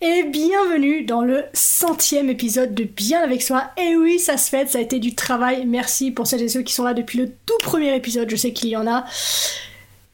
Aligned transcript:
et 0.00 0.22
bienvenue 0.24 1.02
dans 1.02 1.22
le 1.22 1.44
centième 1.52 2.30
épisode 2.30 2.72
de 2.72 2.84
Bien 2.84 3.20
avec 3.20 3.42
soi. 3.42 3.64
Et 3.76 3.96
oui, 3.96 4.20
ça 4.20 4.36
se 4.36 4.48
fait, 4.48 4.68
ça 4.68 4.78
a 4.78 4.80
été 4.80 5.00
du 5.00 5.14
travail. 5.16 5.66
Merci 5.66 6.12
pour 6.12 6.28
celles 6.28 6.42
et 6.42 6.48
ceux 6.48 6.62
qui 6.62 6.72
sont 6.72 6.84
là 6.84 6.94
depuis 6.94 7.18
le 7.18 7.30
tout 7.46 7.58
premier 7.62 7.94
épisode, 7.96 8.30
je 8.30 8.36
sais 8.36 8.52
qu'il 8.52 8.68
y 8.68 8.76
en 8.76 8.86
a. 8.86 9.04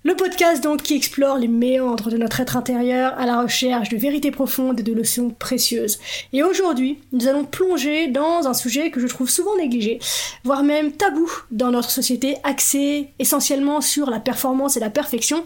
Le 0.03 0.15
podcast 0.17 0.63
donc 0.63 0.83
qui 0.83 0.95
explore 0.95 1.39
les 1.39 1.49
méandres 1.49 2.11
de 2.11 2.17
notre 2.17 2.41
être 2.41 2.57
intérieur 2.57 3.15
à 3.19 3.27
la 3.27 3.41
recherche 3.41 3.89
de 3.91 3.97
vérités 3.97 4.31
profondes 4.31 4.81
et 4.81 4.83
de 4.83 4.93
leçons 4.93 5.31
précieuses. 5.31 5.99
Et 6.33 6.43
aujourd'hui, 6.43 6.99
nous 7.13 7.27
allons 7.27 7.45
plonger 7.45 8.09
dans 8.09 8.47
un 8.47 8.55
sujet 8.55 8.91
que 8.91 9.01
je 9.01 9.07
trouve 9.07 9.31
souvent 9.31 9.57
négligé, 9.57 9.99
voire 10.45 10.63
même 10.63 10.93
tabou 10.93 11.31
dans 11.51 11.71
notre 11.71 11.91
société, 11.91 12.37
axé 12.43 13.09
essentiellement 13.19 13.81
sur 13.81 14.09
la 14.09 14.21
performance 14.21 14.77
et 14.77 14.81
la 14.81 14.91
perfection, 14.91 15.45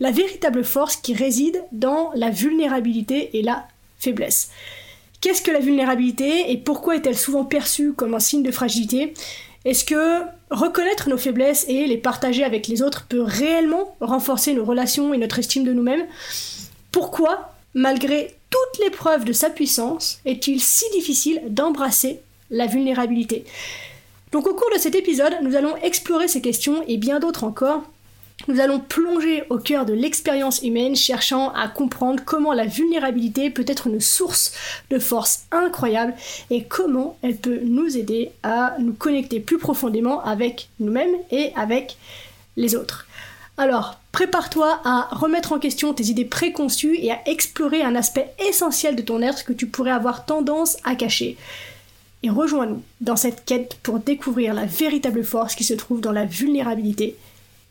la 0.00 0.10
véritable 0.10 0.64
force 0.64 0.96
qui 0.96 1.14
réside 1.14 1.62
dans 1.72 2.10
la 2.14 2.30
vulnérabilité 2.30 3.30
et 3.38 3.42
la 3.42 3.66
faiblesse. 3.98 4.50
Qu'est-ce 5.20 5.42
que 5.42 5.50
la 5.50 5.60
vulnérabilité 5.60 6.50
et 6.50 6.58
pourquoi 6.58 6.96
est-elle 6.96 7.16
souvent 7.16 7.44
perçue 7.44 7.92
comme 7.92 8.14
un 8.14 8.20
signe 8.20 8.42
de 8.42 8.50
fragilité? 8.50 9.14
Est-ce 9.64 9.84
que 9.84 10.22
reconnaître 10.50 11.08
nos 11.08 11.16
faiblesses 11.16 11.64
et 11.68 11.86
les 11.86 11.96
partager 11.96 12.42
avec 12.42 12.66
les 12.66 12.82
autres 12.82 13.06
peut 13.08 13.22
réellement 13.22 13.96
renforcer 14.00 14.54
nos 14.54 14.64
relations 14.64 15.14
et 15.14 15.18
notre 15.18 15.38
estime 15.38 15.62
de 15.62 15.72
nous-mêmes? 15.72 16.06
Pourquoi, 16.90 17.54
malgré 17.74 18.34
toutes 18.50 18.84
les 18.84 18.90
preuves 18.90 19.24
de 19.24 19.32
sa 19.32 19.50
puissance, 19.50 20.20
est-il 20.24 20.60
si 20.60 20.84
difficile 20.90 21.40
d'embrasser 21.46 22.20
la 22.50 22.66
vulnérabilité? 22.66 23.44
Donc 24.32 24.48
au 24.48 24.54
cours 24.54 24.70
de 24.74 24.80
cet 24.80 24.96
épisode, 24.96 25.36
nous 25.42 25.54
allons 25.54 25.76
explorer 25.76 26.26
ces 26.26 26.40
questions 26.40 26.82
et 26.88 26.96
bien 26.96 27.20
d'autres 27.20 27.44
encore 27.44 27.84
nous 28.48 28.60
allons 28.60 28.80
plonger 28.80 29.44
au 29.50 29.58
cœur 29.58 29.86
de 29.86 29.92
l'expérience 29.92 30.62
humaine, 30.62 30.96
cherchant 30.96 31.52
à 31.52 31.68
comprendre 31.68 32.22
comment 32.24 32.52
la 32.52 32.66
vulnérabilité 32.66 33.50
peut 33.50 33.64
être 33.66 33.86
une 33.86 34.00
source 34.00 34.52
de 34.90 34.98
force 34.98 35.44
incroyable 35.50 36.14
et 36.50 36.64
comment 36.64 37.16
elle 37.22 37.36
peut 37.36 37.60
nous 37.62 37.96
aider 37.96 38.32
à 38.42 38.74
nous 38.78 38.92
connecter 38.92 39.40
plus 39.40 39.58
profondément 39.58 40.22
avec 40.24 40.68
nous-mêmes 40.80 41.16
et 41.30 41.52
avec 41.56 41.96
les 42.56 42.74
autres. 42.74 43.06
Alors, 43.58 43.98
prépare-toi 44.12 44.80
à 44.84 45.08
remettre 45.12 45.52
en 45.52 45.58
question 45.58 45.92
tes 45.92 46.04
idées 46.04 46.24
préconçues 46.24 46.98
et 47.00 47.12
à 47.12 47.20
explorer 47.26 47.82
un 47.82 47.94
aspect 47.94 48.32
essentiel 48.48 48.96
de 48.96 49.02
ton 49.02 49.22
être 49.22 49.44
que 49.44 49.52
tu 49.52 49.66
pourrais 49.66 49.90
avoir 49.90 50.24
tendance 50.24 50.78
à 50.84 50.96
cacher. 50.96 51.36
Et 52.22 52.30
rejoins-nous 52.30 52.82
dans 53.00 53.16
cette 53.16 53.44
quête 53.44 53.78
pour 53.82 53.98
découvrir 53.98 54.54
la 54.54 54.64
véritable 54.64 55.24
force 55.24 55.54
qui 55.54 55.64
se 55.64 55.74
trouve 55.74 56.00
dans 56.00 56.12
la 56.12 56.24
vulnérabilité 56.24 57.16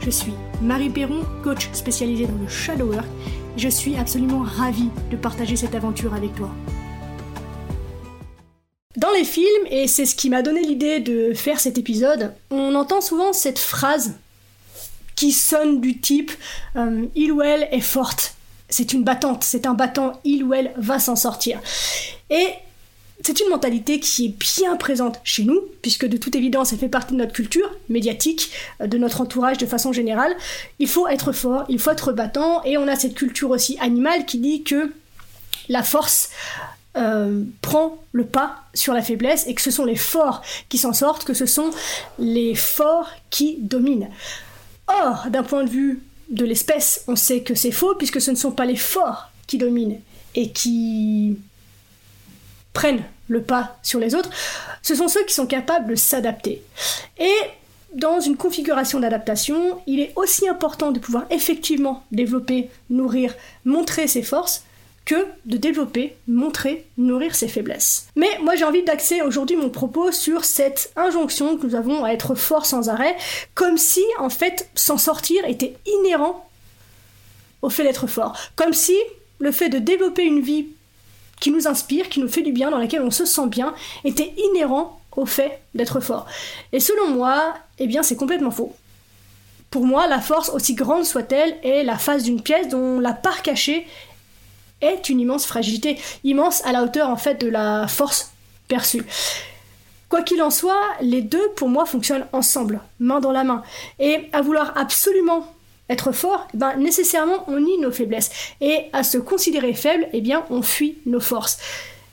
Je 0.00 0.08
suis 0.08 0.32
Marie 0.62 0.88
Perron, 0.88 1.26
coach 1.44 1.68
spécialisée 1.74 2.26
dans 2.26 2.38
le 2.40 2.48
shadow 2.48 2.86
work. 2.86 3.04
je 3.58 3.68
suis 3.68 3.96
absolument 3.96 4.40
ravie 4.42 4.88
de 5.10 5.16
partager 5.16 5.56
cette 5.56 5.74
aventure 5.74 6.14
avec 6.14 6.34
toi. 6.34 6.50
Dans 8.96 9.10
les 9.12 9.24
films, 9.24 9.66
et 9.68 9.86
c'est 9.86 10.06
ce 10.06 10.14
qui 10.14 10.30
m'a 10.30 10.40
donné 10.40 10.62
l'idée 10.62 11.00
de 11.00 11.34
faire 11.34 11.60
cet 11.60 11.76
épisode, 11.76 12.32
on 12.50 12.74
entend 12.74 13.02
souvent 13.02 13.34
cette 13.34 13.58
phrase 13.58 14.14
qui 15.16 15.32
sonne 15.32 15.82
du 15.82 16.00
type 16.00 16.32
euh, 16.76 17.04
Il 17.14 17.32
ou 17.32 17.42
elle 17.42 17.68
est 17.70 17.82
forte. 17.82 18.34
C'est 18.70 18.94
une 18.94 19.04
battante, 19.04 19.44
c'est 19.44 19.66
un 19.66 19.74
battant, 19.74 20.18
il 20.24 20.44
ou 20.44 20.54
elle 20.54 20.72
va 20.78 20.98
s'en 20.98 21.14
sortir. 21.14 21.60
Et 22.30 22.46
c'est 23.22 23.40
une 23.40 23.48
mentalité 23.48 24.00
qui 24.00 24.26
est 24.26 24.60
bien 24.60 24.76
présente 24.76 25.20
chez 25.24 25.44
nous, 25.44 25.60
puisque 25.82 26.06
de 26.06 26.16
toute 26.16 26.36
évidence, 26.36 26.72
elle 26.72 26.78
fait 26.78 26.88
partie 26.88 27.12
de 27.12 27.18
notre 27.18 27.32
culture 27.32 27.70
médiatique, 27.88 28.50
euh, 28.80 28.86
de 28.86 28.98
notre 28.98 29.20
entourage 29.20 29.58
de 29.58 29.66
façon 29.66 29.92
générale. 29.92 30.34
Il 30.78 30.88
faut 30.88 31.08
être 31.08 31.32
fort, 31.32 31.64
il 31.68 31.78
faut 31.78 31.90
être 31.90 32.12
battant, 32.12 32.62
et 32.64 32.78
on 32.78 32.88
a 32.88 32.96
cette 32.96 33.14
culture 33.14 33.50
aussi 33.50 33.78
animale 33.80 34.26
qui 34.26 34.38
dit 34.38 34.62
que 34.62 34.92
la 35.68 35.82
force 35.82 36.30
euh, 36.96 37.44
prend 37.62 38.02
le 38.12 38.24
pas 38.24 38.64
sur 38.74 38.92
la 38.92 39.02
faiblesse 39.02 39.46
et 39.46 39.54
que 39.54 39.62
ce 39.62 39.70
sont 39.70 39.84
les 39.84 39.96
forts 39.96 40.42
qui 40.68 40.78
s'en 40.78 40.92
sortent, 40.92 41.24
que 41.24 41.34
ce 41.34 41.46
sont 41.46 41.70
les 42.18 42.54
forts 42.54 43.10
qui 43.30 43.58
dominent. 43.60 44.08
Or, 44.88 45.26
d'un 45.30 45.44
point 45.44 45.62
de 45.62 45.70
vue 45.70 46.02
de 46.30 46.44
l'espèce, 46.44 47.04
on 47.06 47.14
sait 47.14 47.42
que 47.42 47.54
c'est 47.54 47.70
faux 47.70 47.94
puisque 47.94 48.20
ce 48.20 48.32
ne 48.32 48.36
sont 48.36 48.50
pas 48.50 48.64
les 48.64 48.76
forts 48.76 49.30
qui 49.46 49.58
dominent 49.58 50.00
et 50.34 50.50
qui 50.50 51.38
prennent 52.72 53.02
le 53.28 53.42
pas 53.42 53.78
sur 53.82 54.00
les 54.00 54.14
autres, 54.14 54.30
ce 54.82 54.94
sont 54.94 55.08
ceux 55.08 55.24
qui 55.24 55.34
sont 55.34 55.46
capables 55.46 55.90
de 55.90 55.94
s'adapter. 55.94 56.62
Et 57.18 57.34
dans 57.94 58.20
une 58.20 58.36
configuration 58.36 59.00
d'adaptation, 59.00 59.80
il 59.86 60.00
est 60.00 60.12
aussi 60.16 60.48
important 60.48 60.92
de 60.92 61.00
pouvoir 61.00 61.24
effectivement 61.30 62.04
développer, 62.12 62.70
nourrir, 62.88 63.34
montrer 63.64 64.06
ses 64.06 64.22
forces 64.22 64.64
que 65.04 65.26
de 65.46 65.56
développer, 65.56 66.14
montrer, 66.28 66.86
nourrir 66.96 67.34
ses 67.34 67.48
faiblesses. 67.48 68.06
Mais 68.14 68.28
moi 68.42 68.54
j'ai 68.54 68.64
envie 68.64 68.84
d'axer 68.84 69.22
aujourd'hui 69.22 69.56
mon 69.56 69.70
propos 69.70 70.12
sur 70.12 70.44
cette 70.44 70.92
injonction 70.94 71.56
que 71.56 71.66
nous 71.66 71.74
avons 71.74 72.04
à 72.04 72.10
être 72.10 72.34
forts 72.34 72.66
sans 72.66 72.88
arrêt, 72.88 73.16
comme 73.54 73.78
si 73.78 74.04
en 74.18 74.30
fait 74.30 74.68
s'en 74.74 74.98
sortir 74.98 75.44
était 75.46 75.76
inhérent 75.86 76.48
au 77.62 77.70
fait 77.70 77.82
d'être 77.82 78.06
fort, 78.06 78.36
comme 78.56 78.72
si 78.72 78.96
le 79.38 79.52
fait 79.52 79.68
de 79.68 79.78
développer 79.78 80.22
une 80.22 80.40
vie 80.40 80.68
qui 81.40 81.50
nous 81.50 81.66
inspire, 81.66 82.08
qui 82.08 82.20
nous 82.20 82.28
fait 82.28 82.42
du 82.42 82.52
bien, 82.52 82.70
dans 82.70 82.78
laquelle 82.78 83.02
on 83.02 83.10
se 83.10 83.24
sent 83.24 83.48
bien, 83.48 83.74
était 84.04 84.32
inhérent 84.36 85.00
au 85.16 85.26
fait 85.26 85.60
d'être 85.74 86.00
fort. 86.00 86.26
Et 86.72 86.80
selon 86.80 87.08
moi, 87.08 87.54
eh 87.78 87.86
bien 87.86 88.02
c'est 88.02 88.16
complètement 88.16 88.50
faux. 88.50 88.74
Pour 89.70 89.86
moi, 89.86 90.08
la 90.08 90.20
force, 90.20 90.50
aussi 90.50 90.74
grande 90.74 91.04
soit-elle, 91.04 91.56
est 91.62 91.84
la 91.84 91.96
face 91.96 92.24
d'une 92.24 92.42
pièce 92.42 92.68
dont 92.68 92.98
la 92.98 93.12
part 93.12 93.42
cachée 93.42 93.86
est 94.80 95.08
une 95.08 95.20
immense 95.20 95.46
fragilité, 95.46 95.98
immense 96.24 96.64
à 96.64 96.72
la 96.72 96.82
hauteur 96.82 97.08
en 97.08 97.16
fait 97.16 97.40
de 97.40 97.48
la 97.48 97.86
force 97.86 98.32
perçue. 98.68 99.04
Quoi 100.08 100.22
qu'il 100.22 100.42
en 100.42 100.50
soit, 100.50 100.80
les 101.00 101.22
deux 101.22 101.50
pour 101.54 101.68
moi 101.68 101.86
fonctionnent 101.86 102.26
ensemble, 102.32 102.80
main 102.98 103.20
dans 103.20 103.30
la 103.30 103.44
main. 103.44 103.62
Et 104.00 104.28
à 104.32 104.42
vouloir 104.42 104.72
absolument 104.76 105.46
être 105.90 106.12
fort, 106.12 106.46
eh 106.54 106.56
ben, 106.56 106.76
nécessairement 106.76 107.44
on 107.48 107.60
nie 107.60 107.78
nos 107.78 107.90
faiblesses. 107.90 108.30
Et 108.60 108.86
à 108.92 109.02
se 109.02 109.18
considérer 109.18 109.74
faible, 109.74 110.08
eh 110.12 110.20
bien 110.20 110.44
on 110.48 110.62
fuit 110.62 110.98
nos 111.04 111.20
forces. 111.20 111.58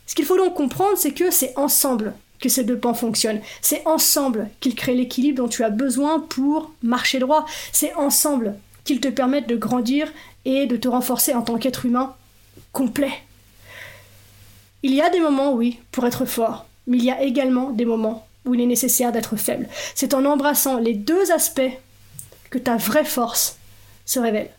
Ce 0.06 0.14
qu'il 0.14 0.24
faut 0.24 0.36
donc 0.36 0.54
comprendre, 0.54 0.96
c'est 0.96 1.12
que 1.12 1.30
c'est 1.30 1.56
ensemble 1.56 2.14
que 2.40 2.48
ces 2.48 2.64
deux 2.64 2.78
pans 2.78 2.94
fonctionnent. 2.94 3.40
C'est 3.62 3.86
ensemble 3.86 4.48
qu'ils 4.60 4.74
créent 4.74 4.94
l'équilibre 4.94 5.42
dont 5.42 5.48
tu 5.48 5.64
as 5.64 5.70
besoin 5.70 6.20
pour 6.20 6.72
marcher 6.82 7.18
droit. 7.18 7.46
C'est 7.72 7.94
ensemble 7.94 8.54
qu'ils 8.84 9.00
te 9.00 9.08
permettent 9.08 9.48
de 9.48 9.56
grandir 9.56 10.12
et 10.44 10.66
de 10.66 10.76
te 10.76 10.88
renforcer 10.88 11.34
en 11.34 11.42
tant 11.42 11.58
qu'être 11.58 11.84
humain 11.84 12.14
complet. 12.72 13.12
Il 14.82 14.94
y 14.94 15.02
a 15.02 15.10
des 15.10 15.20
moments, 15.20 15.52
oui, 15.52 15.78
pour 15.90 16.06
être 16.06 16.24
fort, 16.24 16.66
mais 16.86 16.98
il 16.98 17.04
y 17.04 17.10
a 17.10 17.22
également 17.22 17.70
des 17.70 17.84
moments 17.84 18.26
où 18.44 18.54
il 18.54 18.60
est 18.60 18.66
nécessaire 18.66 19.12
d'être 19.12 19.36
faible. 19.36 19.68
C'est 19.94 20.14
en 20.14 20.24
embrassant 20.24 20.78
les 20.78 20.94
deux 20.94 21.32
aspects 21.32 21.60
que 22.50 22.58
ta 22.58 22.76
vraie 22.76 23.04
force 23.04 23.57
se 24.08 24.18
révèle. 24.18 24.50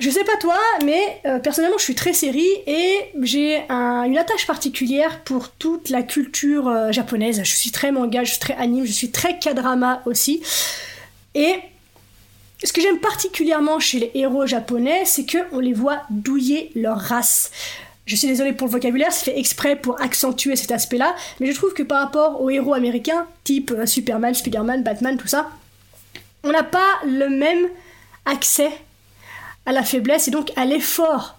Je 0.00 0.08
sais 0.08 0.24
pas 0.24 0.36
toi, 0.40 0.58
mais 0.84 1.20
euh, 1.26 1.38
personnellement 1.38 1.76
je 1.78 1.84
suis 1.84 1.94
très 1.94 2.14
série 2.14 2.48
et 2.66 2.96
j'ai 3.20 3.58
une 3.68 4.16
attache 4.18 4.46
particulière 4.46 5.20
pour 5.24 5.50
toute 5.50 5.90
la 5.90 6.02
culture 6.02 6.68
euh, 6.68 6.90
japonaise. 6.90 7.42
Je 7.44 7.54
suis 7.54 7.70
très 7.70 7.92
manga, 7.92 8.24
je 8.24 8.30
suis 8.30 8.40
très 8.40 8.54
anime, 8.54 8.86
je 8.86 8.92
suis 8.92 9.10
très 9.10 9.38
kadrama 9.38 10.02
aussi. 10.06 10.42
Et 11.34 11.54
ce 12.64 12.72
que 12.72 12.80
j'aime 12.80 12.98
particulièrement 12.98 13.78
chez 13.78 13.98
les 13.98 14.10
héros 14.14 14.46
japonais, 14.46 15.02
c'est 15.04 15.26
qu'on 15.26 15.60
les 15.60 15.74
voit 15.74 16.02
douiller 16.08 16.72
leur 16.74 16.98
race. 16.98 17.50
Je 18.06 18.16
suis 18.16 18.26
désolée 18.26 18.54
pour 18.54 18.68
le 18.68 18.72
vocabulaire, 18.72 19.12
c'est 19.12 19.26
fait 19.26 19.38
exprès 19.38 19.76
pour 19.76 20.00
accentuer 20.00 20.56
cet 20.56 20.72
aspect-là, 20.72 21.14
mais 21.38 21.52
je 21.52 21.54
trouve 21.54 21.74
que 21.74 21.82
par 21.82 22.02
rapport 22.02 22.40
aux 22.40 22.48
héros 22.48 22.72
américains, 22.72 23.26
type 23.44 23.70
euh, 23.70 23.84
Superman, 23.84 24.34
Spider-Man, 24.34 24.82
Batman, 24.82 25.18
tout 25.18 25.28
ça, 25.28 25.50
on 26.42 26.52
n'a 26.52 26.62
pas 26.62 26.88
le 27.04 27.28
même 27.28 27.68
accès 28.24 28.70
à 29.66 29.72
la 29.72 29.82
faiblesse 29.82 30.28
et 30.28 30.30
donc 30.30 30.52
à 30.56 30.64
l'effort 30.64 31.38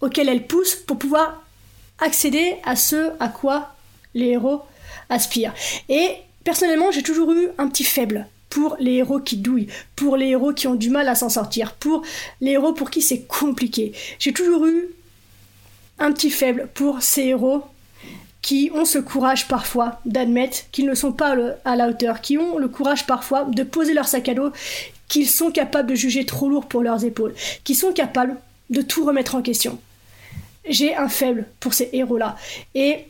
auquel 0.00 0.28
elle 0.28 0.46
pousse 0.46 0.74
pour 0.74 0.98
pouvoir 0.98 1.42
accéder 1.98 2.56
à 2.64 2.76
ce 2.76 3.12
à 3.20 3.28
quoi 3.28 3.74
les 4.14 4.28
héros 4.28 4.62
aspirent. 5.08 5.54
Et 5.88 6.16
personnellement, 6.44 6.90
j'ai 6.90 7.02
toujours 7.02 7.32
eu 7.32 7.48
un 7.58 7.68
petit 7.68 7.84
faible 7.84 8.26
pour 8.50 8.76
les 8.78 8.94
héros 8.94 9.20
qui 9.20 9.36
douillent, 9.36 9.68
pour 9.96 10.16
les 10.16 10.28
héros 10.28 10.52
qui 10.52 10.68
ont 10.68 10.74
du 10.74 10.90
mal 10.90 11.08
à 11.08 11.14
s'en 11.14 11.28
sortir, 11.28 11.72
pour 11.74 12.02
les 12.40 12.52
héros 12.52 12.72
pour 12.72 12.90
qui 12.90 13.02
c'est 13.02 13.22
compliqué. 13.22 13.92
J'ai 14.18 14.32
toujours 14.32 14.66
eu 14.66 14.88
un 15.98 16.12
petit 16.12 16.30
faible 16.30 16.68
pour 16.74 17.02
ces 17.02 17.22
héros 17.22 17.64
qui 18.42 18.70
ont 18.74 18.84
ce 18.84 18.98
courage 18.98 19.48
parfois 19.48 20.00
d'admettre 20.04 20.58
qu'ils 20.70 20.86
ne 20.86 20.94
sont 20.94 21.12
pas 21.12 21.34
à 21.64 21.76
la 21.76 21.88
hauteur, 21.88 22.20
qui 22.20 22.36
ont 22.36 22.58
le 22.58 22.68
courage 22.68 23.06
parfois 23.06 23.44
de 23.44 23.62
poser 23.62 23.94
leur 23.94 24.06
sac 24.06 24.28
à 24.28 24.34
dos, 24.34 24.52
qu'ils 25.08 25.28
sont 25.28 25.50
capables 25.50 25.90
de 25.90 25.94
juger 25.94 26.24
trop 26.24 26.48
lourd 26.48 26.66
pour 26.66 26.82
leurs 26.82 27.04
épaules, 27.04 27.34
qui 27.64 27.74
sont 27.74 27.92
capables 27.92 28.36
de 28.70 28.82
tout 28.82 29.04
remettre 29.04 29.34
en 29.34 29.42
question. 29.42 29.78
J'ai 30.68 30.94
un 30.94 31.08
faible 31.08 31.46
pour 31.60 31.74
ces 31.74 31.90
héros-là. 31.92 32.36
Et 32.74 33.04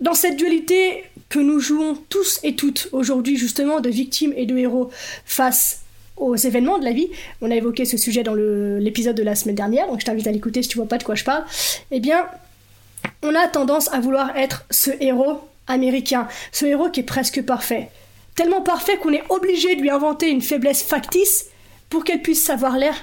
dans 0.00 0.14
cette 0.14 0.36
dualité 0.36 1.04
que 1.28 1.38
nous 1.38 1.60
jouons 1.60 1.96
tous 2.08 2.40
et 2.42 2.56
toutes 2.56 2.88
aujourd'hui 2.92 3.36
justement 3.36 3.80
de 3.80 3.88
victimes 3.88 4.34
et 4.36 4.46
de 4.46 4.56
héros 4.56 4.90
face 5.24 5.82
aux 6.16 6.36
événements 6.36 6.78
de 6.78 6.84
la 6.84 6.92
vie, 6.92 7.08
on 7.40 7.50
a 7.50 7.54
évoqué 7.54 7.84
ce 7.84 7.96
sujet 7.96 8.22
dans 8.22 8.34
l'épisode 8.34 9.16
de 9.16 9.22
la 9.22 9.34
semaine 9.34 9.54
dernière, 9.54 9.86
donc 9.86 10.00
je 10.00 10.04
t'invite 10.04 10.26
à 10.26 10.32
l'écouter 10.32 10.62
si 10.62 10.68
tu 10.68 10.76
vois 10.76 10.86
pas 10.86 10.98
de 10.98 11.04
quoi 11.04 11.14
je 11.14 11.24
parle, 11.24 11.44
eh 11.90 12.00
bien, 12.00 12.26
on 13.22 13.34
a 13.34 13.48
tendance 13.48 13.92
à 13.92 14.00
vouloir 14.00 14.36
être 14.36 14.64
ce 14.70 14.90
héros 15.00 15.40
américain, 15.66 16.28
ce 16.50 16.66
héros 16.66 16.90
qui 16.90 17.00
est 17.00 17.04
presque 17.04 17.42
parfait. 17.42 17.88
Tellement 18.34 18.62
parfait 18.62 18.96
qu'on 18.96 19.12
est 19.12 19.24
obligé 19.28 19.76
de 19.76 19.82
lui 19.82 19.90
inventer 19.90 20.28
une 20.30 20.42
faiblesse 20.42 20.82
factice 20.82 21.46
pour 21.90 22.04
qu'elle 22.04 22.22
puisse 22.22 22.42
savoir 22.42 22.78
l'air 22.78 22.94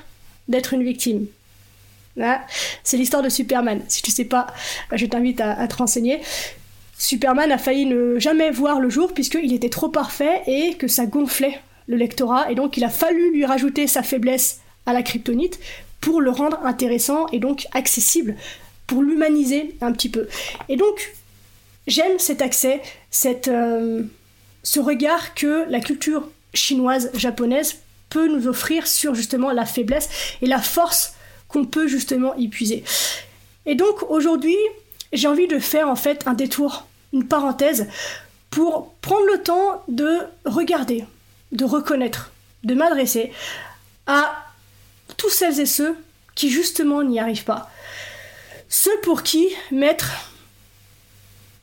d'être 0.48 0.74
une 0.74 0.84
victime. 0.84 1.28
c'est 2.84 2.98
l'histoire 2.98 3.22
de 3.22 3.30
Superman. 3.30 3.82
Si 3.88 4.02
tu 4.02 4.12
sais 4.12 4.26
pas, 4.26 4.48
je 4.92 5.06
t'invite 5.06 5.42
à 5.42 5.68
te 5.68 5.76
renseigner. 5.76 6.22
Superman 7.00 7.50
a 7.50 7.58
failli 7.58 7.86
ne 7.86 8.20
jamais 8.20 8.52
voir 8.52 8.82
le 8.82 8.90
jour 8.90 9.14
puisqu'il 9.14 9.54
était 9.54 9.70
trop 9.70 9.88
parfait 9.88 10.42
et 10.48 10.74
que 10.74 10.90
ça 10.90 11.06
gonflait 11.06 11.60
le 11.88 11.96
lectorat 11.96 12.52
et 12.52 12.56
donc 12.56 12.76
il 12.76 12.84
a 12.84 12.90
fallu 12.90 13.32
lui 13.32 13.46
rajouter 13.46 13.88
sa 13.88 14.04
faiblesse 14.04 14.60
à 14.86 14.92
la 14.92 15.02
kryptonite 15.02 15.60
pour 16.02 16.20
le 16.20 16.30
rendre 16.30 16.60
intéressant 16.66 17.28
et 17.28 17.40
donc 17.40 17.68
accessible, 17.74 18.36
pour 18.86 19.02
l'humaniser 19.02 19.76
un 19.80 19.94
petit 19.94 20.10
peu. 20.10 20.28
Et 20.68 20.76
donc 20.76 21.14
j'aime 21.88 22.20
cet 22.20 22.42
accès, 22.42 22.82
cette, 23.12 23.48
euh, 23.48 24.04
ce 24.70 24.80
regard 24.80 25.34
que 25.34 25.66
la 25.68 25.80
culture 25.80 26.30
chinoise, 26.54 27.10
japonaise 27.16 27.78
peut 28.12 28.28
nous 28.28 28.48
offrir 28.48 28.86
sur 28.86 29.16
justement 29.16 29.52
la 29.52 29.66
faiblesse 29.66 30.10
et 30.44 30.46
la 30.46 30.62
force 30.62 31.16
qu'on 31.48 31.66
peut 31.66 31.88
justement 31.88 32.36
y 32.36 32.50
puiser. 32.50 32.84
Et 33.66 33.74
donc 33.74 34.04
aujourd'hui, 34.12 34.56
j'ai 35.12 35.28
envie 35.28 35.48
de 35.48 35.58
faire 35.58 35.88
en 35.88 35.96
fait 35.96 36.28
un 36.28 36.36
détour 36.36 36.86
une 37.14 37.28
parenthèse 37.28 37.88
pour 38.52 38.94
prendre 39.02 39.26
le 39.26 39.42
temps 39.42 39.84
de 39.88 40.20
regarder, 40.46 41.04
de 41.52 41.66
reconnaître, 41.66 42.32
de 42.64 42.76
m'adresser 42.76 43.34
à 44.06 44.52
tous 45.18 45.32
celles 45.32 45.60
et 45.60 45.66
ceux 45.66 45.98
qui 46.36 46.52
justement 46.52 47.02
n'y 47.02 47.20
arrivent 47.20 47.44
pas. 47.44 47.72
Ceux 48.70 49.00
pour 49.02 49.24
qui 49.24 49.48
mettre 49.72 50.12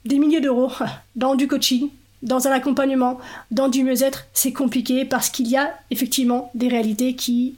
des 0.05 0.19
milliers 0.19 0.41
d'euros 0.41 0.73
dans 1.15 1.37
du 1.37 1.47
coaching, 1.47 1.91
dans 2.23 2.49
un 2.49 2.51
accompagnement, 2.53 3.19
dans 3.51 3.69
du 3.69 3.85
mieux-être, 3.85 4.27
c'est 4.33 4.53
compliqué 4.53 5.05
parce 5.05 5.29
qu'il 5.29 5.49
y 5.49 5.57
a 5.57 5.75
effectivement 5.91 6.51
des 6.55 6.69
réalités 6.69 7.15
qui 7.15 7.57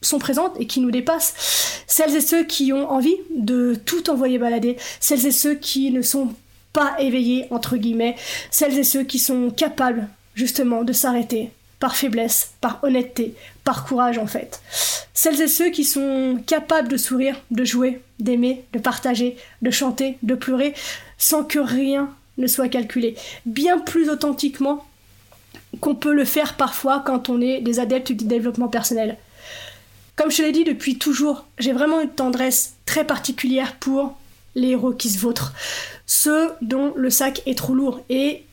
sont 0.00 0.18
présentes 0.18 0.54
et 0.58 0.66
qui 0.66 0.80
nous 0.80 0.90
dépassent. 0.90 1.82
Celles 1.86 2.16
et 2.16 2.20
ceux 2.20 2.44
qui 2.44 2.72
ont 2.72 2.90
envie 2.90 3.16
de 3.36 3.74
tout 3.84 4.10
envoyer 4.10 4.38
balader, 4.38 4.76
celles 5.00 5.26
et 5.26 5.32
ceux 5.32 5.54
qui 5.54 5.90
ne 5.90 6.02
sont 6.02 6.34
pas 6.72 6.94
éveillés, 6.98 7.46
entre 7.50 7.76
guillemets, 7.76 8.16
celles 8.50 8.78
et 8.78 8.84
ceux 8.84 9.04
qui 9.04 9.18
sont 9.18 9.50
capables, 9.50 10.08
justement, 10.34 10.84
de 10.84 10.92
s'arrêter 10.92 11.50
par 11.78 11.96
faiblesse, 11.96 12.52
par 12.60 12.78
honnêteté, 12.84 13.34
par 13.64 13.84
courage 13.84 14.16
en 14.16 14.28
fait. 14.28 14.62
Celles 15.14 15.40
et 15.40 15.48
ceux 15.48 15.70
qui 15.70 15.82
sont 15.82 16.38
capables 16.46 16.86
de 16.86 16.96
sourire, 16.96 17.42
de 17.50 17.64
jouer, 17.64 18.00
d'aimer, 18.20 18.64
de 18.72 18.78
partager, 18.78 19.36
de 19.62 19.70
chanter, 19.72 20.16
de 20.22 20.36
pleurer, 20.36 20.74
sans 21.18 21.42
que 21.42 21.58
rien 21.58 22.08
ne 22.38 22.46
soit 22.46 22.68
calculé. 22.68 23.16
Bien 23.46 23.78
plus 23.78 24.08
authentiquement 24.08 24.86
qu'on 25.80 25.94
peut 25.94 26.14
le 26.14 26.24
faire 26.24 26.56
parfois 26.56 27.02
quand 27.04 27.28
on 27.28 27.40
est 27.40 27.60
des 27.60 27.78
adeptes 27.78 28.12
du 28.12 28.24
développement 28.24 28.68
personnel. 28.68 29.16
Comme 30.16 30.30
je 30.30 30.42
l'ai 30.42 30.52
dit 30.52 30.64
depuis 30.64 30.98
toujours, 30.98 31.46
j'ai 31.58 31.72
vraiment 31.72 32.00
une 32.00 32.10
tendresse 32.10 32.74
très 32.86 33.06
particulière 33.06 33.76
pour 33.76 34.16
les 34.54 34.68
héros 34.68 34.92
qui 34.92 35.08
se 35.08 35.18
vautrent 35.18 35.54
ceux 36.06 36.50
dont 36.60 36.92
le 36.96 37.10
sac 37.10 37.42
est 37.46 37.56
trop 37.56 37.74
lourd 37.74 38.00
et 38.10 38.44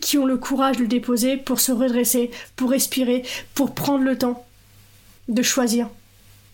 qui 0.00 0.18
ont 0.18 0.26
le 0.26 0.36
courage 0.36 0.78
de 0.78 0.82
le 0.82 0.88
déposer 0.88 1.36
pour 1.36 1.60
se 1.60 1.70
redresser, 1.70 2.30
pour 2.56 2.70
respirer, 2.70 3.22
pour 3.54 3.74
prendre 3.74 4.04
le 4.04 4.18
temps 4.18 4.44
de 5.28 5.42
choisir 5.42 5.88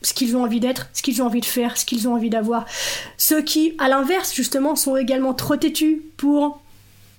ce 0.03 0.15
qu'ils 0.15 0.37
ont 0.37 0.45
envie 0.45 0.61
d'être, 0.61 0.89
ce 0.93 1.03
qu'ils 1.03 1.23
ont 1.23 1.27
envie 1.27 1.41
de 1.41 1.47
faire, 1.47 1.77
ce 1.77 1.85
qu'ils 1.85 2.09
ont 2.09 2.15
envie 2.15 2.31
d'avoir. 2.31 2.67
Ceux 3.17 3.43
qui, 3.43 3.75
à 3.79 3.89
l'inverse, 3.89 4.35
justement, 4.35 4.77
sont 4.77 4.97
également 4.97 5.35
trop 5.35 5.57
têtus 5.57 6.03
pour 6.17 6.61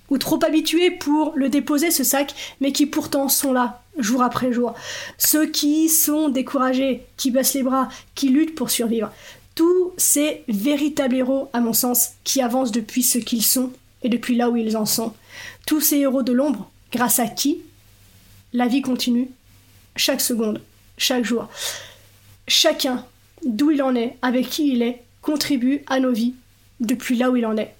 ou 0.08 0.18
trop 0.18 0.42
habitués 0.44 0.90
pour 0.90 1.32
le 1.36 1.48
déposer 1.48 1.90
ce 1.90 2.02
sac, 2.02 2.34
mais 2.60 2.72
qui 2.72 2.86
pourtant 2.86 3.28
sont 3.28 3.52
là 3.52 3.82
jour 3.98 4.22
après 4.22 4.52
jour. 4.52 4.74
Ceux 5.18 5.46
qui 5.46 5.88
sont 5.88 6.28
découragés, 6.28 7.02
qui 7.16 7.30
baissent 7.30 7.54
les 7.54 7.62
bras, 7.62 7.88
qui 8.14 8.28
luttent 8.28 8.54
pour 8.54 8.70
survivre 8.70 9.10
tous 9.54 9.92
ces 9.96 10.42
véritables 10.48 11.16
héros, 11.16 11.50
à 11.52 11.60
mon 11.60 11.72
sens, 11.72 12.10
qui 12.24 12.40
avancent 12.40 12.72
depuis 12.72 13.02
ce 13.02 13.18
qu'ils 13.18 13.44
sont 13.44 13.70
et 14.02 14.08
depuis 14.08 14.34
là 14.34 14.48
où 14.48 14.56
ils 14.56 14.76
en 14.76 14.86
sont. 14.86 15.12
Tous 15.66 15.80
ces 15.80 15.98
héros 15.98 16.22
de 16.22 16.32
l'ombre, 16.32 16.70
grâce 16.92 17.18
à 17.18 17.26
qui 17.26 17.58
la 18.52 18.66
vie 18.66 18.82
continue, 18.82 19.28
chaque 19.96 20.20
seconde, 20.20 20.62
chaque 20.96 21.24
jour. 21.24 21.48
Chacun, 22.50 23.06
d'où 23.44 23.70
il 23.70 23.80
en 23.80 23.94
est, 23.94 24.16
avec 24.22 24.50
qui 24.50 24.72
il 24.72 24.82
est, 24.82 25.04
contribue 25.22 25.84
à 25.86 26.00
nos 26.00 26.10
vies 26.10 26.34
depuis 26.80 27.16
là 27.16 27.30
où 27.30 27.36
il 27.36 27.46
en 27.46 27.56
est. 27.56 27.76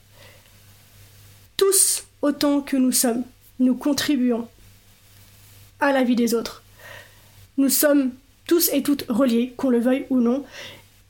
Tous, 1.56 2.04
autant 2.22 2.60
que 2.60 2.76
nous 2.76 2.92
sommes, 2.92 3.24
nous 3.58 3.74
contribuons 3.74 4.46
à 5.80 5.90
la 5.90 6.04
vie 6.04 6.14
des 6.14 6.34
autres. 6.34 6.62
Nous 7.56 7.68
sommes 7.68 8.12
tous 8.46 8.70
et 8.72 8.84
toutes 8.84 9.06
reliés, 9.08 9.54
qu'on 9.56 9.70
le 9.70 9.80
veuille 9.80 10.06
ou 10.08 10.20
non. 10.20 10.44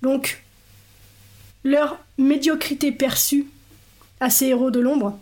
Donc, 0.00 0.42
leur 1.62 1.98
médiocrité 2.16 2.92
perçue 2.92 3.46
à 4.20 4.30
ces 4.30 4.46
héros 4.46 4.70
de 4.70 4.80
l'ombre 4.80 5.18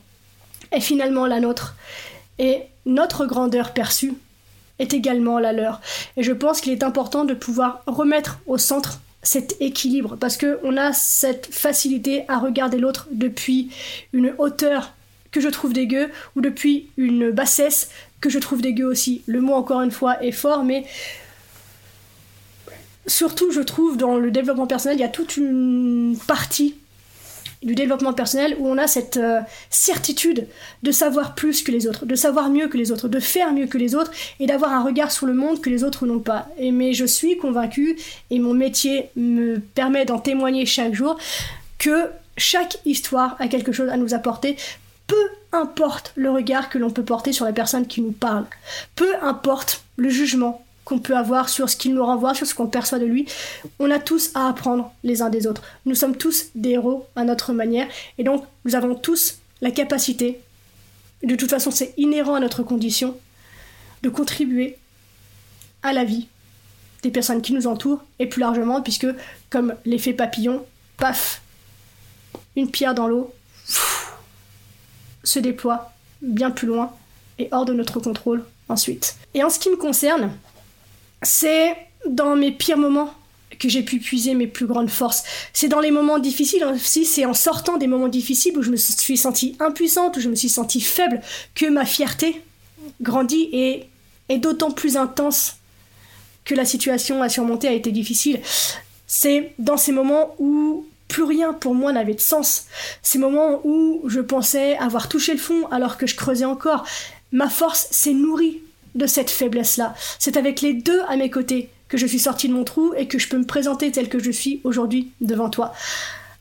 est 0.70 0.80
finalement 0.80 1.26
la 1.26 1.40
nôtre. 1.40 1.74
Et 2.38 2.62
notre 2.86 3.26
grandeur 3.26 3.74
perçue 3.74 4.14
est 4.78 4.94
également 4.94 5.38
la 5.38 5.52
leur. 5.52 5.80
Et 6.16 6.22
je 6.22 6.32
pense 6.32 6.60
qu'il 6.60 6.72
est 6.72 6.82
important 6.82 7.24
de 7.24 7.34
pouvoir 7.34 7.82
remettre 7.86 8.38
au 8.46 8.58
centre 8.58 9.00
cet 9.22 9.56
équilibre, 9.60 10.16
parce 10.16 10.36
qu'on 10.36 10.76
a 10.76 10.92
cette 10.92 11.52
facilité 11.52 12.24
à 12.28 12.38
regarder 12.38 12.78
l'autre 12.78 13.08
depuis 13.10 13.70
une 14.12 14.32
hauteur 14.38 14.94
que 15.32 15.40
je 15.40 15.48
trouve 15.48 15.72
dégueu, 15.72 16.10
ou 16.36 16.40
depuis 16.40 16.88
une 16.96 17.30
bassesse 17.30 17.90
que 18.20 18.30
je 18.30 18.38
trouve 18.38 18.62
dégueu 18.62 18.86
aussi. 18.86 19.22
Le 19.26 19.40
mot, 19.40 19.54
encore 19.54 19.82
une 19.82 19.90
fois, 19.90 20.22
est 20.22 20.32
fort, 20.32 20.64
mais 20.64 20.84
surtout, 23.06 23.50
je 23.50 23.60
trouve, 23.60 23.96
dans 23.96 24.16
le 24.16 24.30
développement 24.30 24.66
personnel, 24.66 24.96
il 24.98 25.00
y 25.00 25.04
a 25.04 25.08
toute 25.08 25.36
une 25.36 26.16
partie 26.26 26.76
du 27.62 27.74
développement 27.74 28.12
personnel 28.12 28.56
où 28.58 28.68
on 28.68 28.78
a 28.78 28.86
cette 28.86 29.16
euh, 29.16 29.40
certitude 29.70 30.46
de 30.82 30.92
savoir 30.92 31.34
plus 31.34 31.62
que 31.62 31.72
les 31.72 31.86
autres, 31.86 32.06
de 32.06 32.14
savoir 32.14 32.50
mieux 32.50 32.68
que 32.68 32.76
les 32.76 32.92
autres, 32.92 33.08
de 33.08 33.20
faire 33.20 33.52
mieux 33.52 33.66
que 33.66 33.78
les 33.78 33.94
autres 33.94 34.12
et 34.38 34.46
d'avoir 34.46 34.72
un 34.72 34.82
regard 34.82 35.10
sur 35.10 35.26
le 35.26 35.34
monde 35.34 35.60
que 35.60 35.70
les 35.70 35.84
autres 35.84 36.06
n'ont 36.06 36.20
pas. 36.20 36.48
Et 36.58 36.70
mais 36.70 36.92
je 36.92 37.04
suis 37.04 37.36
convaincue 37.36 37.98
et 38.30 38.38
mon 38.38 38.54
métier 38.54 39.10
me 39.16 39.58
permet 39.58 40.04
d'en 40.04 40.18
témoigner 40.18 40.66
chaque 40.66 40.94
jour 40.94 41.18
que 41.78 42.10
chaque 42.36 42.78
histoire 42.84 43.36
a 43.40 43.48
quelque 43.48 43.72
chose 43.72 43.88
à 43.88 43.96
nous 43.96 44.14
apporter, 44.14 44.56
peu 45.06 45.16
importe 45.52 46.12
le 46.14 46.30
regard 46.30 46.68
que 46.68 46.78
l'on 46.78 46.90
peut 46.90 47.04
porter 47.04 47.32
sur 47.32 47.44
la 47.44 47.52
personne 47.52 47.86
qui 47.86 48.00
nous 48.00 48.12
parle, 48.12 48.44
peu 48.94 49.14
importe 49.22 49.82
le 49.96 50.08
jugement 50.10 50.64
qu'on 50.88 50.98
peut 50.98 51.18
avoir 51.18 51.50
sur 51.50 51.68
ce 51.68 51.76
qu'il 51.76 51.92
nous 51.94 52.02
renvoie, 52.02 52.32
sur 52.32 52.46
ce 52.46 52.54
qu'on 52.54 52.66
perçoit 52.66 52.98
de 52.98 53.04
lui. 53.04 53.26
On 53.78 53.90
a 53.90 53.98
tous 53.98 54.30
à 54.34 54.48
apprendre 54.48 54.90
les 55.04 55.20
uns 55.20 55.28
des 55.28 55.46
autres. 55.46 55.60
Nous 55.84 55.94
sommes 55.94 56.16
tous 56.16 56.46
des 56.54 56.70
héros 56.70 57.06
à 57.14 57.24
notre 57.24 57.52
manière 57.52 57.86
et 58.16 58.24
donc 58.24 58.46
nous 58.64 58.74
avons 58.74 58.94
tous 58.94 59.36
la 59.60 59.70
capacité, 59.70 60.40
de 61.22 61.34
toute 61.34 61.50
façon 61.50 61.70
c'est 61.70 61.92
inhérent 61.98 62.36
à 62.36 62.40
notre 62.40 62.62
condition, 62.62 63.14
de 64.00 64.08
contribuer 64.08 64.78
à 65.82 65.92
la 65.92 66.04
vie 66.04 66.26
des 67.02 67.10
personnes 67.10 67.42
qui 67.42 67.52
nous 67.52 67.66
entourent 67.66 68.02
et 68.18 68.26
plus 68.26 68.40
largement 68.40 68.80
puisque 68.80 69.08
comme 69.50 69.74
l'effet 69.84 70.14
papillon, 70.14 70.64
paf, 70.96 71.42
une 72.56 72.70
pierre 72.70 72.94
dans 72.94 73.08
l'eau 73.08 73.34
se 75.22 75.38
déploie 75.38 75.92
bien 76.22 76.50
plus 76.50 76.66
loin 76.66 76.94
et 77.38 77.48
hors 77.52 77.66
de 77.66 77.74
notre 77.74 78.00
contrôle 78.00 78.42
ensuite. 78.70 79.16
Et 79.34 79.44
en 79.44 79.50
ce 79.50 79.58
qui 79.58 79.68
me 79.68 79.76
concerne, 79.76 80.32
c'est 81.22 81.76
dans 82.06 82.36
mes 82.36 82.52
pires 82.52 82.78
moments 82.78 83.12
que 83.58 83.68
j'ai 83.68 83.82
pu 83.82 83.98
puiser 83.98 84.34
mes 84.34 84.46
plus 84.46 84.66
grandes 84.66 84.90
forces. 84.90 85.24
C'est 85.52 85.68
dans 85.68 85.80
les 85.80 85.90
moments 85.90 86.18
difficiles 86.18 86.64
aussi, 86.64 87.04
c'est 87.04 87.24
en 87.24 87.34
sortant 87.34 87.76
des 87.76 87.86
moments 87.86 88.08
difficiles 88.08 88.56
où 88.56 88.62
je 88.62 88.70
me 88.70 88.76
suis 88.76 89.16
sentie 89.16 89.56
impuissante, 89.58 90.16
où 90.16 90.20
je 90.20 90.28
me 90.28 90.34
suis 90.34 90.48
sentie 90.48 90.80
faible, 90.80 91.20
que 91.54 91.66
ma 91.66 91.84
fierté 91.84 92.42
grandit 93.00 93.48
et 93.52 93.88
est 94.28 94.38
d'autant 94.38 94.70
plus 94.70 94.96
intense 94.96 95.56
que 96.44 96.54
la 96.54 96.64
situation 96.64 97.22
à 97.22 97.28
surmonter 97.28 97.68
a 97.68 97.72
été 97.72 97.90
difficile. 97.90 98.40
C'est 99.06 99.54
dans 99.58 99.76
ces 99.76 99.92
moments 99.92 100.34
où 100.38 100.86
plus 101.08 101.22
rien 101.24 101.52
pour 101.52 101.74
moi 101.74 101.92
n'avait 101.92 102.14
de 102.14 102.20
sens. 102.20 102.66
Ces 103.02 103.18
moments 103.18 103.60
où 103.64 104.02
je 104.06 104.20
pensais 104.20 104.76
avoir 104.76 105.08
touché 105.08 105.32
le 105.32 105.38
fond 105.38 105.66
alors 105.70 105.96
que 105.96 106.06
je 106.06 106.14
creusais 106.14 106.44
encore. 106.44 106.84
Ma 107.32 107.48
force 107.48 107.88
s'est 107.90 108.12
nourrie 108.12 108.60
de 108.94 109.06
cette 109.06 109.30
faiblesse-là. 109.30 109.94
C'est 110.18 110.36
avec 110.36 110.60
les 110.60 110.74
deux 110.74 111.00
à 111.08 111.16
mes 111.16 111.30
côtés 111.30 111.70
que 111.88 111.96
je 111.96 112.06
suis 112.06 112.18
sortie 112.18 112.48
de 112.48 112.52
mon 112.52 112.64
trou 112.64 112.92
et 112.96 113.08
que 113.08 113.18
je 113.18 113.28
peux 113.28 113.38
me 113.38 113.46
présenter 113.46 113.90
tel 113.90 114.08
que 114.08 114.18
je 114.18 114.30
suis 114.30 114.60
aujourd'hui 114.64 115.10
devant 115.20 115.50
toi. 115.50 115.72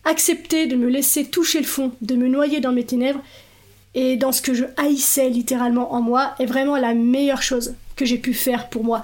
Accepter 0.04 0.68
de 0.68 0.75
me 0.75 0.89
laisser 0.89 1.25
toucher 1.25 1.60
le 1.60 1.66
fond, 1.66 1.92
de 2.01 2.16
me 2.16 2.27
noyer 2.27 2.60
dans 2.60 2.72
mes 2.72 2.86
ténèbres 2.86 3.22
et 3.96 4.18
dans 4.18 4.32
ce 4.32 4.42
que 4.42 4.54
je 4.54 4.66
haïssais 4.77 5.30
littéralement 5.30 5.94
en 5.94 6.01
moi 6.01 6.36
est 6.39 6.46
vraiment 6.46 6.77
la 6.77 6.94
meilleure 6.94 7.42
chose 7.42 7.75
que 7.96 8.06
j'ai 8.06 8.18
pu 8.18 8.34
faire 8.34 8.70
pour 8.70 8.84
moi. 8.84 9.04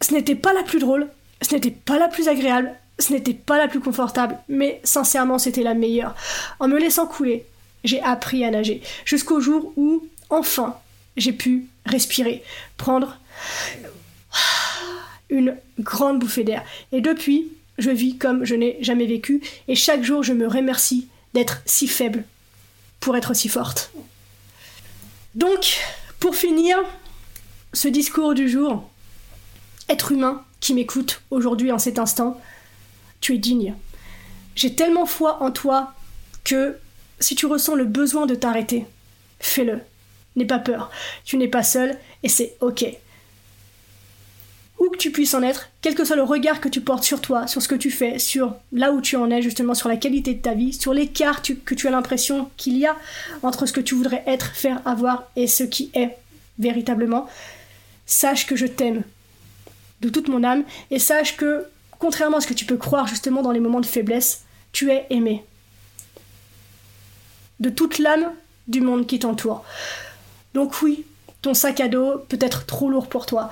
Ce 0.00 0.12
n'était 0.12 0.34
pas 0.34 0.52
la 0.52 0.62
plus 0.62 0.78
drôle, 0.78 1.08
ce 1.42 1.54
n'était 1.54 1.70
pas 1.70 1.98
la 1.98 2.08
plus 2.08 2.28
agréable, 2.28 2.74
ce 2.98 3.12
n'était 3.12 3.34
pas 3.34 3.58
la 3.58 3.68
plus 3.68 3.80
confortable, 3.80 4.38
mais 4.48 4.80
sincèrement 4.84 5.38
c'était 5.38 5.62
la 5.62 5.74
meilleure. 5.74 6.14
En 6.60 6.68
me 6.68 6.78
laissant 6.78 7.06
couler, 7.06 7.44
j'ai 7.84 8.00
appris 8.02 8.44
à 8.44 8.50
nager, 8.50 8.82
jusqu'au 9.04 9.40
jour 9.40 9.72
où, 9.76 10.06
enfin, 10.30 10.76
j'ai 11.16 11.32
pu 11.32 11.66
respirer, 11.84 12.42
prendre 12.76 13.18
une 15.30 15.56
grande 15.80 16.18
bouffée 16.18 16.44
d'air. 16.44 16.64
Et 16.92 17.00
depuis, 17.00 17.48
je 17.78 17.90
vis 17.90 18.16
comme 18.16 18.44
je 18.44 18.54
n'ai 18.54 18.76
jamais 18.80 19.06
vécu, 19.06 19.42
et 19.68 19.74
chaque 19.74 20.02
jour 20.02 20.22
je 20.22 20.32
me 20.32 20.46
remercie 20.46 21.08
d'être 21.34 21.62
si 21.66 21.88
faible 21.88 22.24
pour 23.00 23.16
être 23.16 23.34
si 23.34 23.48
forte. 23.48 23.92
Donc, 25.34 25.78
pour 26.18 26.34
finir, 26.34 26.78
ce 27.72 27.88
discours 27.88 28.34
du 28.34 28.48
jour, 28.48 28.88
être 29.88 30.12
humain 30.12 30.44
qui 30.60 30.74
m'écoute 30.74 31.22
aujourd'hui 31.30 31.70
en 31.70 31.78
cet 31.78 31.98
instant, 31.98 32.40
tu 33.20 33.34
es 33.34 33.38
digne. 33.38 33.74
J'ai 34.54 34.74
tellement 34.74 35.06
foi 35.06 35.42
en 35.42 35.50
toi 35.50 35.94
que 36.44 36.78
si 37.20 37.34
tu 37.34 37.46
ressens 37.46 37.74
le 37.74 37.84
besoin 37.84 38.26
de 38.26 38.34
t'arrêter, 38.34 38.86
fais-le. 39.40 39.80
N'aie 40.36 40.44
pas 40.44 40.58
peur. 40.58 40.90
Tu 41.24 41.36
n'es 41.36 41.48
pas 41.48 41.62
seul 41.62 41.96
et 42.22 42.28
c'est 42.28 42.56
ok. 42.60 42.84
Où 44.78 44.90
que 44.90 44.98
tu 44.98 45.10
puisses 45.10 45.32
en 45.32 45.42
être, 45.42 45.70
quel 45.80 45.94
que 45.94 46.04
soit 46.04 46.16
le 46.16 46.22
regard 46.22 46.60
que 46.60 46.68
tu 46.68 46.82
portes 46.82 47.04
sur 47.04 47.22
toi, 47.22 47.46
sur 47.46 47.62
ce 47.62 47.68
que 47.68 47.74
tu 47.74 47.90
fais, 47.90 48.18
sur 48.18 48.54
là 48.72 48.92
où 48.92 49.00
tu 49.00 49.16
en 49.16 49.30
es, 49.30 49.40
justement, 49.40 49.74
sur 49.74 49.88
la 49.88 49.96
qualité 49.96 50.34
de 50.34 50.42
ta 50.42 50.52
vie, 50.52 50.74
sur 50.74 50.92
l'écart 50.92 51.40
que 51.40 51.74
tu 51.74 51.88
as 51.88 51.90
l'impression 51.90 52.50
qu'il 52.58 52.76
y 52.76 52.86
a 52.86 52.94
entre 53.42 53.64
ce 53.64 53.72
que 53.72 53.80
tu 53.80 53.94
voudrais 53.94 54.22
être, 54.26 54.54
faire, 54.54 54.82
avoir 54.84 55.24
et 55.34 55.46
ce 55.46 55.64
qui 55.64 55.90
est 55.94 56.18
véritablement, 56.58 57.26
sache 58.04 58.46
que 58.46 58.54
je 58.54 58.66
t'aime 58.66 59.02
de 60.02 60.08
toute 60.10 60.28
mon 60.28 60.44
âme 60.44 60.64
et 60.90 60.98
sache 60.98 61.36
que 61.36 61.64
contrairement 61.98 62.36
à 62.36 62.40
ce 62.40 62.46
que 62.46 62.54
tu 62.54 62.66
peux 62.66 62.76
croire 62.76 63.06
justement 63.06 63.42
dans 63.42 63.52
les 63.52 63.60
moments 63.60 63.80
de 63.80 63.86
faiblesse, 63.86 64.44
tu 64.72 64.90
es 64.90 65.06
aimé. 65.10 65.44
De 67.60 67.70
toute 67.70 67.98
l'âme 67.98 68.30
du 68.68 68.80
monde 68.80 69.06
qui 69.06 69.18
t'entoure. 69.18 69.64
Donc 70.56 70.80
oui, 70.80 71.04
ton 71.42 71.52
sac 71.52 71.80
à 71.80 71.88
dos 71.88 72.16
peut 72.30 72.38
être 72.40 72.64
trop 72.64 72.88
lourd 72.88 73.08
pour 73.08 73.26
toi. 73.26 73.50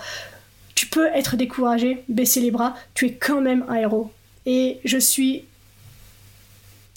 Tu 0.75 0.87
peux 0.87 1.07
être 1.09 1.37
découragé, 1.37 2.03
baisser 2.09 2.41
les 2.41 2.51
bras, 2.51 2.75
tu 2.95 3.05
es 3.05 3.13
quand 3.13 3.43
même 3.43 3.63
un 3.69 3.75
héros. 3.75 4.11
Et 4.47 4.81
je 4.87 4.97
suis... 4.97 5.45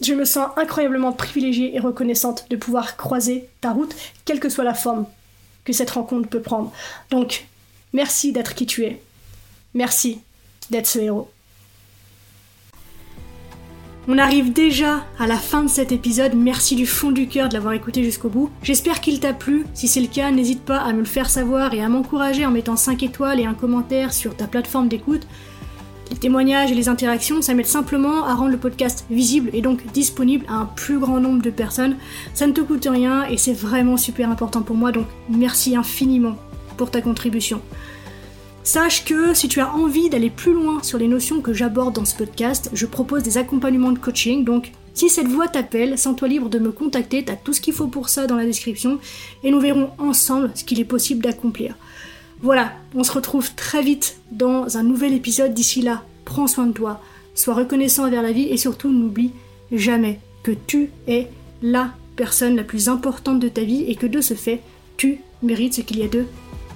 Je 0.01 0.13
me 0.13 0.23
sens 0.23 0.47
incroyablement 0.55 1.11
privilégiée 1.11 1.75
et 1.75 1.79
reconnaissante 1.79 2.45
de 2.49 2.55
pouvoir 2.55 2.95
croiser 2.95 3.49
ta 3.59 3.73
route, 3.73 3.93
quelle 4.23 4.39
que 4.39 4.47
soit 4.47 4.63
la 4.63 4.73
forme 4.73 5.07
que 5.65 5.73
cette 5.73 5.89
rencontre 5.89 6.29
peut 6.29 6.41
prendre. 6.41 6.71
Donc, 7.09 7.45
merci 7.91 8.31
d'être 8.31 8.55
qui 8.55 8.65
tu 8.65 8.85
es. 8.85 9.01
Merci 9.73 10.21
d'être 10.69 10.87
ce 10.87 10.99
héros. 10.99 11.29
On 14.09 14.17
arrive 14.17 14.53
déjà 14.53 15.05
à 15.19 15.27
la 15.27 15.35
fin 15.35 15.63
de 15.63 15.69
cet 15.69 15.91
épisode, 15.91 16.33
merci 16.33 16.77
du 16.77 16.85
fond 16.85 17.11
du 17.11 17.27
cœur 17.27 17.49
de 17.49 17.55
l'avoir 17.55 17.73
écouté 17.73 18.05
jusqu'au 18.05 18.29
bout. 18.29 18.49
J'espère 18.63 19.01
qu'il 19.01 19.19
t'a 19.19 19.33
plu, 19.33 19.65
si 19.73 19.89
c'est 19.89 19.99
le 19.99 20.07
cas 20.07 20.31
n'hésite 20.31 20.61
pas 20.61 20.77
à 20.77 20.93
me 20.93 20.99
le 20.99 21.05
faire 21.05 21.29
savoir 21.29 21.73
et 21.73 21.83
à 21.83 21.89
m'encourager 21.89 22.45
en 22.45 22.51
mettant 22.51 22.77
5 22.77 23.03
étoiles 23.03 23.41
et 23.41 23.45
un 23.45 23.53
commentaire 23.53 24.13
sur 24.13 24.33
ta 24.33 24.47
plateforme 24.47 24.87
d'écoute. 24.87 25.27
Les 26.09 26.15
témoignages 26.15 26.71
et 26.71 26.75
les 26.75 26.87
interactions, 26.87 27.41
ça 27.41 27.53
m'aide 27.53 27.65
simplement 27.65 28.23
à 28.23 28.33
rendre 28.33 28.51
le 28.51 28.57
podcast 28.57 29.05
visible 29.11 29.49
et 29.51 29.61
donc 29.61 29.85
disponible 29.91 30.45
à 30.47 30.53
un 30.53 30.65
plus 30.67 30.99
grand 30.99 31.19
nombre 31.19 31.41
de 31.41 31.49
personnes. 31.49 31.97
Ça 32.33 32.47
ne 32.47 32.53
te 32.53 32.61
coûte 32.61 32.87
rien 32.89 33.25
et 33.25 33.35
c'est 33.35 33.51
vraiment 33.51 33.97
super 33.97 34.31
important 34.31 34.61
pour 34.61 34.77
moi, 34.77 34.93
donc 34.93 35.07
merci 35.29 35.75
infiniment 35.75 36.37
pour 36.77 36.91
ta 36.91 37.01
contribution. 37.01 37.61
Sache 38.67 39.05
que 39.05 39.33
si 39.33 39.47
tu 39.47 39.61
as 39.61 39.73
envie 39.73 40.09
d'aller 40.09 40.29
plus 40.29 40.51
loin 40.51 40.83
sur 40.83 40.97
les 40.97 41.07
notions 41.07 41.39
que 41.39 41.53
j'aborde 41.53 41.95
dans 41.95 42.03
ce 42.03 42.17
podcast, 42.17 42.69
je 42.73 42.85
propose 42.85 43.23
des 43.23 43.37
accompagnements 43.37 43.93
de 43.93 43.97
coaching. 43.97 44.43
Donc, 44.43 44.73
si 44.93 45.07
cette 45.07 45.29
voix 45.29 45.47
t'appelle, 45.47 45.97
sens-toi 45.97 46.27
libre 46.27 46.49
de 46.49 46.59
me 46.59 46.73
contacter. 46.73 47.23
Tu 47.23 47.31
as 47.31 47.37
tout 47.37 47.53
ce 47.53 47.61
qu'il 47.61 47.73
faut 47.73 47.87
pour 47.87 48.09
ça 48.09 48.27
dans 48.27 48.35
la 48.35 48.43
description 48.43 48.99
et 49.41 49.51
nous 49.51 49.61
verrons 49.61 49.91
ensemble 49.99 50.51
ce 50.53 50.65
qu'il 50.65 50.81
est 50.81 50.83
possible 50.83 51.23
d'accomplir. 51.23 51.77
Voilà, 52.41 52.73
on 52.93 53.05
se 53.05 53.13
retrouve 53.13 53.55
très 53.55 53.81
vite 53.81 54.17
dans 54.33 54.75
un 54.75 54.83
nouvel 54.83 55.13
épisode. 55.13 55.53
D'ici 55.53 55.81
là, 55.81 56.03
prends 56.25 56.47
soin 56.47 56.65
de 56.65 56.73
toi, 56.73 56.99
sois 57.35 57.53
reconnaissant 57.53 58.05
envers 58.05 58.21
la 58.21 58.33
vie 58.33 58.49
et 58.49 58.57
surtout 58.57 58.91
n'oublie 58.91 59.31
jamais 59.71 60.19
que 60.43 60.51
tu 60.51 60.89
es 61.07 61.29
la 61.61 61.93
personne 62.17 62.57
la 62.57 62.65
plus 62.65 62.89
importante 62.89 63.39
de 63.39 63.47
ta 63.47 63.61
vie 63.61 63.85
et 63.87 63.95
que 63.95 64.07
de 64.07 64.19
ce 64.19 64.33
fait, 64.33 64.59
tu 64.97 65.21
mérites 65.41 65.75
ce 65.75 65.81
qu'il 65.81 65.99
y 65.99 66.03
a 66.03 66.09
de 66.09 66.25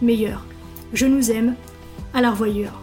meilleur. 0.02 0.46
Je 0.94 1.06
nous 1.06 1.32
aime, 1.32 1.56
à 2.14 2.22
la 2.22 2.32
revoyure. 2.32 2.81